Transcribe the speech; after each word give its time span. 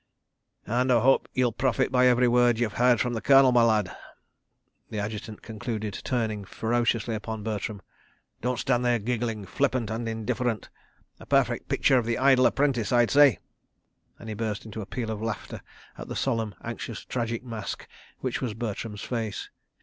"...And—I 0.65 0.99
hope 1.01 1.29
you'll 1.31 1.51
profit 1.51 1.91
by 1.91 2.07
every 2.07 2.27
word 2.27 2.57
you've 2.57 2.73
heard 2.81 2.99
from 2.99 3.13
the 3.13 3.21
Colonel, 3.21 3.51
my 3.51 3.61
lad," 3.61 3.95
the 4.89 4.97
Adjutant 4.97 5.43
concluded, 5.43 5.93
turning 6.03 6.43
ferociously 6.43 7.13
upon 7.13 7.43
Bertram. 7.43 7.83
"Don't 8.41 8.57
stand 8.57 8.83
there 8.83 8.97
giggling, 8.97 9.45
flippant 9.45 9.91
and 9.91 10.09
indifferent—a 10.09 11.25
perfect 11.27 11.69
picture 11.69 11.99
of 11.99 12.07
the 12.07 12.17
Idle 12.17 12.47
Apprentice, 12.47 12.91
I 12.91 13.05
say," 13.05 13.37
and 14.17 14.27
he 14.27 14.33
burst 14.33 14.65
into 14.65 14.81
a 14.81 14.87
peal 14.87 15.11
of 15.11 15.21
laughter 15.21 15.61
at 15.99 16.07
the 16.07 16.15
solemn, 16.15 16.55
anxious, 16.63 17.05
tragic 17.05 17.43
mask 17.43 17.87
which 18.21 18.41
was 18.41 18.55
Bertram's 18.55 19.01
face. 19.01 19.51